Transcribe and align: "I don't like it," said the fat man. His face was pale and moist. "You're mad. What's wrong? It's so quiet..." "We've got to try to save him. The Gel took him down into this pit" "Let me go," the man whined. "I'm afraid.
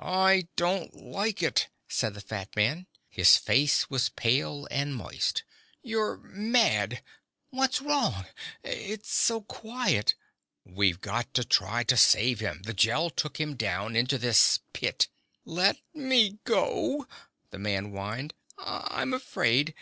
"I 0.00 0.48
don't 0.56 0.92
like 0.96 1.40
it," 1.40 1.68
said 1.86 2.14
the 2.14 2.20
fat 2.20 2.56
man. 2.56 2.88
His 3.08 3.36
face 3.36 3.88
was 3.88 4.08
pale 4.08 4.66
and 4.72 4.92
moist. 4.92 5.44
"You're 5.84 6.16
mad. 6.16 7.00
What's 7.50 7.80
wrong? 7.80 8.26
It's 8.64 9.08
so 9.14 9.42
quiet..." 9.42 10.16
"We've 10.64 11.00
got 11.00 11.32
to 11.34 11.44
try 11.44 11.84
to 11.84 11.96
save 11.96 12.40
him. 12.40 12.62
The 12.64 12.74
Gel 12.74 13.08
took 13.08 13.38
him 13.38 13.54
down 13.54 13.94
into 13.94 14.18
this 14.18 14.58
pit" 14.72 15.06
"Let 15.44 15.76
me 15.94 16.40
go," 16.42 17.06
the 17.50 17.58
man 17.60 17.92
whined. 17.92 18.34
"I'm 18.58 19.12
afraid. 19.14 19.74